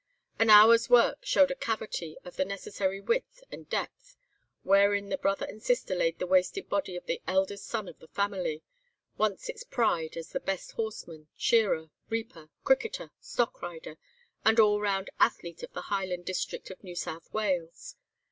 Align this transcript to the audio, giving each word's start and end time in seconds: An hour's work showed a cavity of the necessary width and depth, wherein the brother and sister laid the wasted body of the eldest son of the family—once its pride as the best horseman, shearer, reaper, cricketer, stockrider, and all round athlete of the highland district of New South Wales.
An 0.39 0.49
hour's 0.49 0.89
work 0.89 1.19
showed 1.23 1.51
a 1.51 1.55
cavity 1.55 2.17
of 2.25 2.35
the 2.35 2.43
necessary 2.43 2.99
width 2.99 3.43
and 3.51 3.69
depth, 3.69 4.17
wherein 4.63 5.09
the 5.09 5.17
brother 5.19 5.45
and 5.45 5.61
sister 5.61 5.93
laid 5.93 6.17
the 6.17 6.25
wasted 6.25 6.67
body 6.69 6.95
of 6.95 7.05
the 7.05 7.21
eldest 7.27 7.67
son 7.67 7.87
of 7.87 7.99
the 7.99 8.07
family—once 8.07 9.47
its 9.47 9.63
pride 9.63 10.17
as 10.17 10.29
the 10.31 10.39
best 10.39 10.71
horseman, 10.71 11.27
shearer, 11.37 11.91
reaper, 12.09 12.49
cricketer, 12.63 13.11
stockrider, 13.21 13.97
and 14.43 14.59
all 14.59 14.81
round 14.81 15.11
athlete 15.19 15.61
of 15.61 15.71
the 15.73 15.81
highland 15.93 16.25
district 16.25 16.71
of 16.71 16.83
New 16.83 16.95
South 16.95 17.31
Wales. 17.31 17.95